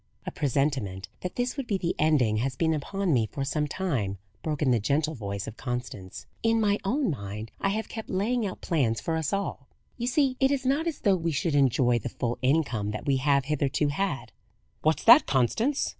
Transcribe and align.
"A 0.25 0.31
presentiment 0.31 1.09
that 1.19 1.35
this 1.35 1.55
would 1.57 1.67
be 1.67 1.77
the 1.77 1.93
ending 1.99 2.37
has 2.37 2.55
been 2.55 2.73
upon 2.73 3.13
me 3.13 3.27
for 3.27 3.45
some 3.45 3.67
time," 3.67 4.17
broke 4.41 4.63
in 4.63 4.71
the 4.71 4.79
gentle 4.79 5.13
voice 5.13 5.45
of 5.45 5.57
Constance. 5.57 6.25
"In 6.41 6.59
my 6.59 6.79
own 6.83 7.11
mind 7.11 7.51
I 7.61 7.69
have 7.69 7.87
kept 7.87 8.09
laying 8.09 8.43
out 8.43 8.61
plans 8.61 8.99
for 8.99 9.15
us 9.15 9.31
all. 9.31 9.67
You 9.99 10.07
see, 10.07 10.37
it 10.39 10.49
is 10.49 10.65
not 10.65 10.87
as 10.87 11.01
though 11.01 11.15
we 11.15 11.31
should 11.31 11.53
enjoy 11.53 11.99
the 11.99 12.09
full 12.09 12.39
income 12.41 12.89
that 12.89 13.05
we 13.05 13.17
have 13.17 13.45
hitherto 13.45 13.89
had." 13.89 14.31
"What's 14.81 15.03
that, 15.03 15.27
Constance?" 15.27 15.89